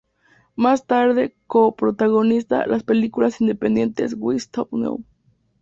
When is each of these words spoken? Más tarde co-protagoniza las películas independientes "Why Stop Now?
Más 0.55 0.87
tarde 0.87 1.35
co-protagoniza 1.45 2.65
las 2.65 2.81
películas 2.81 3.39
independientes 3.39 4.15
"Why 4.17 4.37
Stop 4.37 4.73
Now? 4.73 5.03